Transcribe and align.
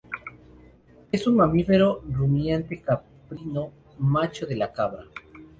Es 1.11 1.27
un 1.27 1.35
mamífero 1.35 2.01
rumiante 2.11 2.81
caprino, 2.81 3.71
macho 3.99 4.47
de 4.47 4.55
la 4.55 4.73
cabra. 4.73 5.03